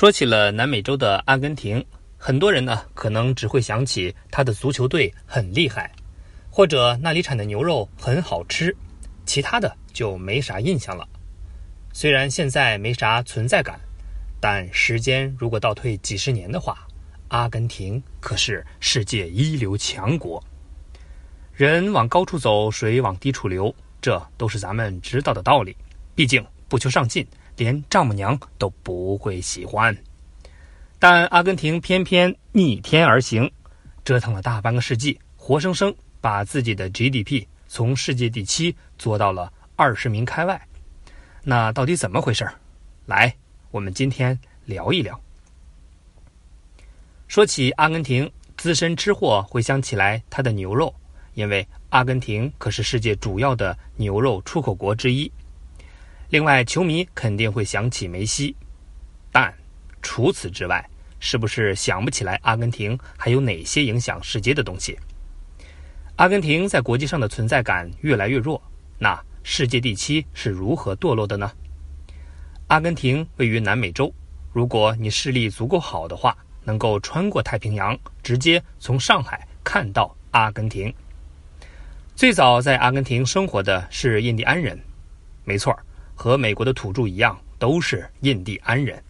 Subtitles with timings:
[0.00, 1.84] 说起了南美洲的阿根廷，
[2.16, 5.92] 很多人呢可能只会想起他的足球队很厉害，
[6.48, 8.74] 或者那里产的牛肉很好吃，
[9.26, 11.06] 其他的就没啥印象了。
[11.92, 13.78] 虽然现在没啥存在感，
[14.40, 16.88] 但时间如果倒退几十年的话，
[17.28, 20.42] 阿根廷可是世界一流强国。
[21.52, 25.76] 人往高处走，水往低处流，这都是咱们知道的道理。
[26.14, 27.26] 毕竟不求上进。
[27.60, 29.94] 连丈母娘都不会喜欢，
[30.98, 33.52] 但阿根廷偏偏逆天而行，
[34.02, 40.58] 折腾了大半个世纪，活生生把自己的 GDP 从世界第七做到了二十名开外。
[41.44, 42.48] 那到底怎么回事？
[43.04, 43.36] 来，
[43.70, 45.20] 我们今天聊一聊。
[47.28, 50.94] 说起阿根廷，资深吃货会想起来它的牛肉，
[51.34, 55.30] 因为阿根廷可是世界主要的牛肉出口国之一。
[56.30, 58.54] 另外，球迷肯定会想起梅西，
[59.32, 59.52] 但
[60.00, 60.88] 除此之外，
[61.18, 64.96] 是不是想不起来阿根廷还有哪些影响世界的东西？
[66.14, 68.62] 阿根廷在国际上的存在感越来越弱，
[68.96, 71.50] 那世界第七是如何堕落的呢？
[72.68, 74.14] 阿根廷位于南美洲，
[74.52, 80.94] 如果你视力足够好的话，能够穿过太平洋，直接从上海看到阿根廷。
[82.14, 84.78] 最早在阿根廷生活的是印第安人，
[85.42, 85.76] 没错。
[86.20, 89.02] 和美国的土著一样，都是印第安人。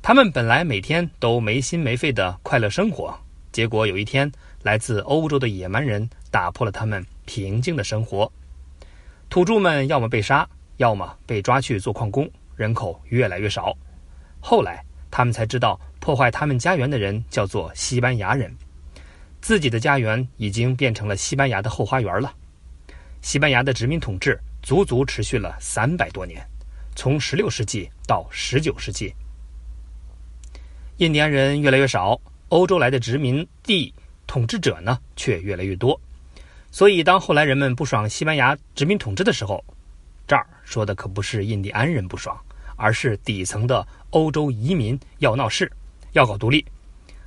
[0.00, 3.14] 他们本来每天都没心没肺的快乐生活，
[3.52, 8.32] 结果有一天，来自欧洲的野蛮人打破了他们平静的生活。
[9.28, 13.76] 土著们要么被杀，要么被抓去做矿工，人口越来越少。
[14.40, 18.50] 后来，他们才知道破坏他们家园的人叫做西班牙人，
[19.42, 22.32] 自己的家园已经变成了西班牙的后花园了。
[23.20, 24.40] 西班牙的殖民统治。
[24.62, 26.40] 足足持续了三百多年，
[26.94, 29.12] 从十六世纪到十九世纪，
[30.98, 32.18] 印第安人越来越少，
[32.48, 33.92] 欧洲来的殖民地
[34.24, 36.00] 统治者呢却越来越多。
[36.70, 39.62] 所以，当后来人们不爽西班牙殖民统治的时候，
[40.28, 42.38] 这儿说的可不是印第安人不爽，
[42.76, 45.70] 而是底层的欧洲移民要闹事，
[46.12, 46.64] 要搞独立。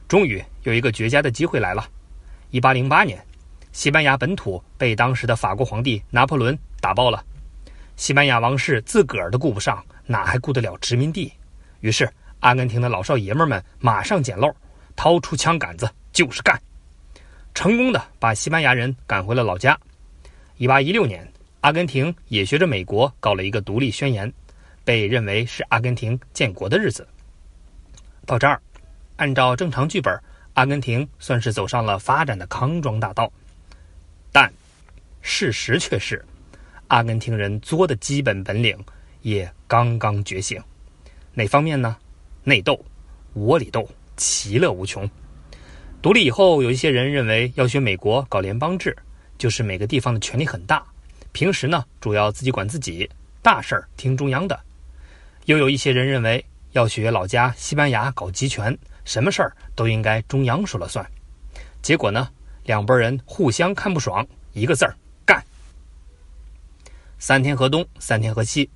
[0.07, 1.85] 终于有一个绝佳的机会来了，
[2.49, 3.21] 一八零八年。
[3.75, 7.21] 西班牙本土被当时的法国皇帝拿破仑打爆了，
[7.97, 11.33] 西班牙王室自个儿都顾不上，哪还顾得了殖民地？
[11.81, 12.09] 于是，
[12.39, 14.49] 阿根廷的老少爷们们马上捡漏，
[14.95, 16.57] 掏出枪杆子就是干，
[17.53, 19.77] 成功的把西班牙人赶回了老家。
[20.55, 24.31] 一八一六年，阿根廷也学着美国搞了一个独立宣言，
[24.85, 27.05] 被认为是阿根廷建国的日子。
[28.25, 28.61] 到这儿，
[29.17, 30.17] 按照正常剧本，
[30.53, 33.29] 阿根廷算是走上了发展的康庄大道。
[35.37, 36.23] 事实却是，
[36.87, 38.73] 阿根廷人作的基本本领
[39.21, 40.63] 也刚刚觉醒。
[41.33, 41.97] 哪方面呢？
[42.45, 42.79] 内斗、
[43.33, 43.85] 窝里斗，
[44.15, 45.05] 其乐无穷。
[46.01, 48.95] 独立以后，有一些人认为要学美国搞联邦制，
[49.37, 50.81] 就是每个地方的权力很大，
[51.33, 53.09] 平时呢主要自己管自己，
[53.41, 54.57] 大事儿听中央的。
[55.47, 61.05] 又有一些人认为要学老家西班牙搞集权，什么事儿都应该中央说了算。
[61.81, 62.29] 结果呢？
[62.63, 64.95] 两拨人互相看不爽，一个字儿。
[67.27, 68.69] 三天河东，三天河西，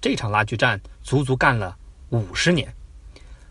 [0.00, 1.76] 这场拉锯战足足干了
[2.08, 2.66] 五十年，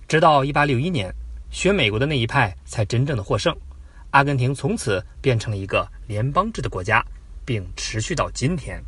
[0.07, 1.13] 直到一八六一年，
[1.51, 3.55] 学美国的那一派才真正的获胜，
[4.09, 7.05] 阿根廷从此变成了一个联邦制的国家，
[7.45, 8.83] 并持续到今天。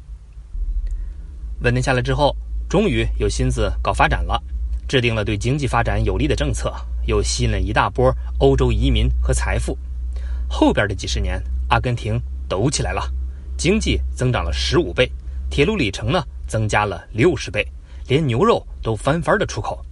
[1.62, 2.35] 稳定下来之后，
[2.67, 4.41] 终于有心思搞发展了，
[4.88, 6.73] 制定了对经济发展有利的政策，
[7.06, 9.77] 又吸引了一大波欧洲移民和财富。
[10.50, 11.39] 后边的几十年，
[11.69, 12.19] 阿根廷
[12.50, 13.13] 抖起来了，
[13.56, 15.07] 经济增长了十五倍，
[15.50, 17.66] 铁路里程呢增加了六十倍，
[18.07, 19.83] 连牛肉都翻番的出口。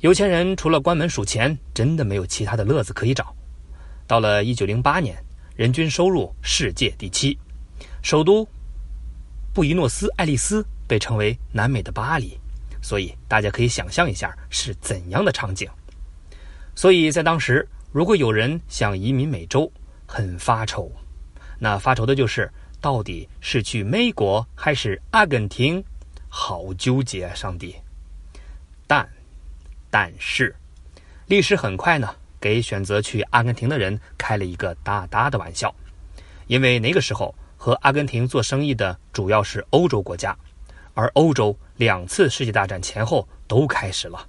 [0.00, 3.34] 有钱人除了关门数钱，真的没有其他的乐子可以找。
[4.06, 5.16] 到了一九零八年，
[5.56, 7.38] 人均收入世界第七，
[8.02, 8.46] 首都
[9.52, 12.38] 布宜诺斯艾利斯被称为南美的巴黎，
[12.80, 15.68] 所以大家可以想象一下是怎样的场景。
[16.74, 17.68] 所以在当时。
[17.90, 19.72] 如果有人想移民美洲，
[20.06, 20.92] 很发愁，
[21.58, 22.48] 那发愁的就是
[22.80, 25.82] 到底是去美国还是阿根廷，
[26.28, 27.34] 好纠结啊！
[27.34, 27.76] 上帝，
[28.86, 29.08] 但，
[29.90, 30.54] 但是，
[31.26, 35.74] 历史很快呢，给选择去阿根廷的人开了一个大大的玩笑，
[36.46, 40.36] 因为那个时候和阿根廷做生意的主要是欧洲国家，
[40.94, 44.26] 而欧洲两次世界大战前后都开始了，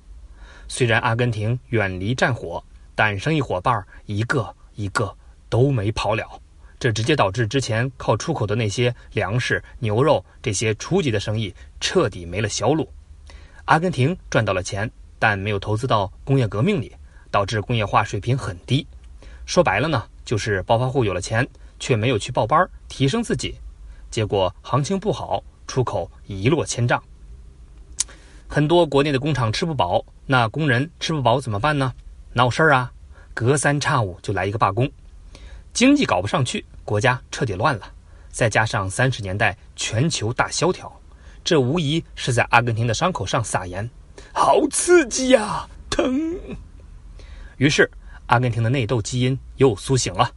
[0.68, 2.63] 虽然阿根廷远离战火。
[2.96, 5.16] 但生意伙伴一个一个
[5.48, 6.42] 都没跑了，
[6.79, 12.89] 这直接导致之前靠出口的那些粮食、牛肉这些初级的生意彻底没了销路。
[13.65, 14.89] 阿根廷赚到了钱，
[15.19, 16.95] 但没有投资到工业革命里，
[17.29, 18.87] 导致工业化水平很低。
[19.45, 21.45] 说白了呢，就是暴发户有了钱，
[21.79, 23.55] 却没有去报班提升自己，
[24.09, 27.03] 结果行情不好，出口一落千丈。
[28.47, 31.93] 很多国内的工厂吃不饱，那工人吃不饱怎么办呢？
[32.33, 32.91] 闹事儿啊，
[33.33, 34.89] 隔三差五就来一个罢工，
[35.74, 37.94] 经济搞不上去，国家彻底乱了。
[38.31, 40.92] 再加上三十年代全球大萧条，
[41.44, 43.89] 这无疑是在阿根廷的伤口上撒盐，
[44.33, 46.38] 好刺激呀，疼！
[47.57, 47.89] 于是，
[48.27, 50.31] 阿根廷的内斗基因又苏醒了，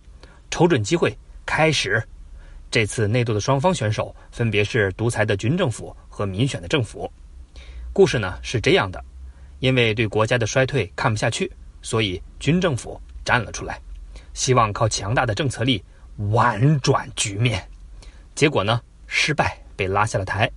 [0.51, 2.03] 瞅准机会开始。
[2.71, 7.13] 这次内斗的双方选手分别是独裁的军政府和民选的政府。
[7.93, 9.05] 故事呢是这样的：
[9.59, 11.53] 因为对国家的衰退看不下去，
[11.83, 13.79] 所以军政府站了出来，
[14.35, 15.83] 希望靠强大的政策力
[16.31, 17.67] 婉转局面。
[18.35, 20.51] 结果呢，失败，被拉下了台。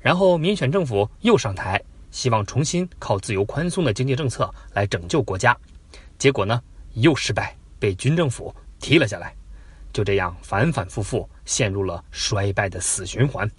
[0.00, 5.56] 然后民选政府又上台，希望重新靠自由宽松的经济政策来拯救国家。
[6.16, 6.62] 结果呢，
[6.94, 9.34] 又失败，被军政府踢了下来。
[9.92, 13.50] 就这样反反复复，陷入了衰败的死循环。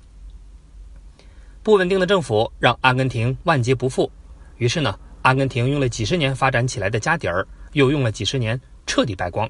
[1.62, 4.10] 不稳定的政府让阿根廷万劫不复。
[4.58, 8.60] 于是呢，阿根廷用了几十年发展起来的家底儿，又用了几十年
[8.90, 9.48] 彻底败光，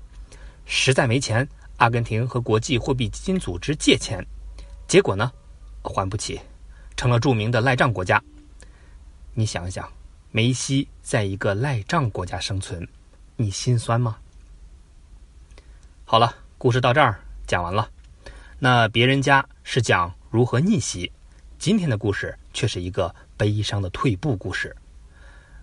[0.66, 1.48] 实在没钱。
[1.78, 4.22] 阿根廷和国际货币基金组织借钱，
[4.86, 5.32] 结果呢，
[5.82, 6.38] 还不起，
[6.98, 8.22] 成了著名的赖账国家。
[9.34, 9.90] 你想一想，
[10.30, 12.86] 梅西在一个赖账国家生存，
[13.38, 14.18] 你心酸吗？
[16.04, 17.90] 好了，故事到这儿讲完了。
[18.60, 21.10] 那别人家是讲如何逆袭，
[21.58, 24.76] 今天的故事却是一个悲伤的退步故事。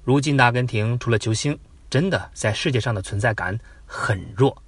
[0.02, 4.62] 如今的阿根廷除了球星，真的在世界上的存在感很弱。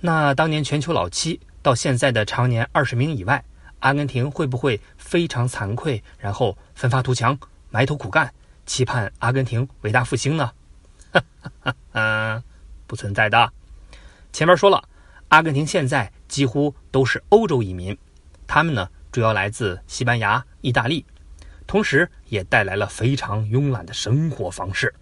[0.00, 3.42] 那当年全球老七到现在的常年二十名以外，
[3.80, 7.38] 阿根廷会不会非常惭愧，然后奋发图强，
[7.70, 8.32] 埋头苦干，
[8.66, 10.52] 期盼阿根廷伟大复兴呢？
[11.92, 12.42] 嗯，
[12.86, 13.52] 不存在的。
[14.32, 14.82] 前面说了，
[15.28, 17.96] 阿根廷现在几乎都是欧洲移民，
[18.46, 21.06] 他们呢主要来自西班牙、意大利，
[21.66, 24.94] 同时也带来了非常慵懒的生活方式，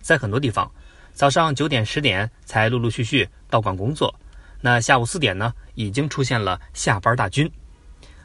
[0.00, 0.70] 在很多地方。
[1.12, 4.14] 早上九点十点才陆陆续续到岗工作，
[4.60, 7.50] 那下午四点呢，已经出现了下班大军。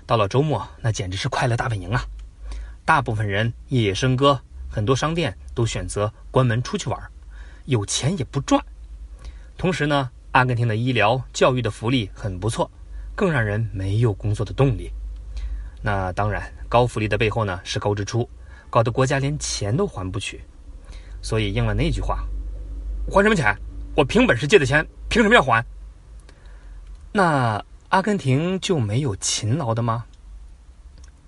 [0.06, 2.06] 到了周末，那简直是快乐大本营啊！
[2.86, 4.40] 大部分人夜夜笙歌，
[4.70, 7.02] 很多商店都选择关门出去玩，
[7.66, 8.64] 有钱也不赚。
[9.58, 12.70] 同时呢，阿根廷的医疗、教育的福利很不错，
[13.16, 14.92] 更让人没有工作的动力。
[15.82, 18.30] 那当然，高福利的背后呢是高支出，
[18.70, 20.40] 搞得国家连钱都还不起。
[21.26, 22.24] 所以应了那句话。
[23.10, 23.58] 还什么钱？
[23.96, 25.66] 我凭本事借的钱，凭什么要还？
[27.12, 30.06] 那阿根廷就没有勤劳的吗？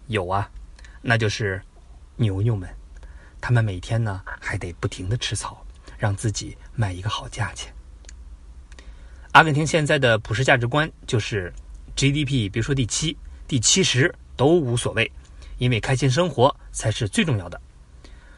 [0.05, 0.47] 有啊，
[1.01, 1.59] 那就是
[2.15, 2.69] 牛牛们，
[3.41, 5.65] 他们每天呢还得不停的吃草，
[5.97, 7.73] 让自己卖一个好价钱。
[9.31, 11.51] 阿根廷现在的普世价值观就是
[11.95, 13.17] GDP，别说第七、
[13.47, 15.11] 第七十都无所谓，
[15.57, 17.59] 因为开心生活才是最重要的。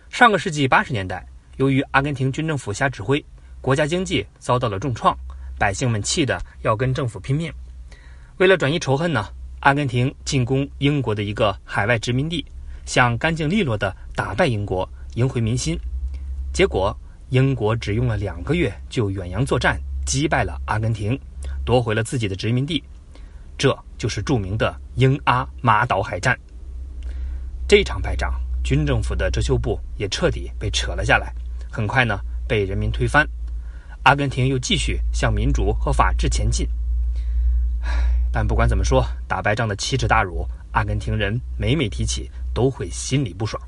[0.10, 1.28] 上个世纪八十年代。
[1.60, 3.24] 由于阿根廷军政府瞎指挥，
[3.60, 5.14] 国家经济遭到了重创，
[5.58, 7.52] 百姓们气得要跟政府拼命。
[8.38, 9.28] 为了转移仇恨呢，
[9.60, 12.46] 阿根廷进攻英国的一个海外殖民地，
[12.86, 15.78] 想干净利落地打败英国，赢回民心。
[16.54, 16.98] 结果，
[17.28, 21.20] 英国只用了两个月就远洋作战击败了阿根廷，
[21.66, 22.82] 夺回了自己的殖民地。
[23.58, 26.40] 这就是著名的英阿马岛海战。
[27.68, 31.34] 这场败仗，军政府的遮羞布也彻底被扯了下来。
[31.72, 33.28] 很快呢，被人民推翻，
[34.04, 36.68] 阿根廷又继续向民主和法治前进。
[38.32, 43.62] 但不管怎么说，打败仗的奇耻大辱，阿根廷人每每提起都会心里不爽。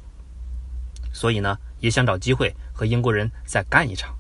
[1.14, 4.16] 所以呢，也想找机会和英国人再干一场。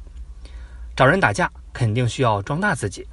[0.96, 3.08] 找人打架肯定需要壮大自己，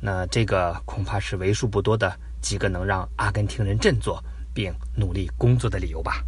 [0.00, 4.22] 那这个恐怕是为数不多的几个能让阿根廷人振作
[4.54, 6.24] 并努力工作的理由吧。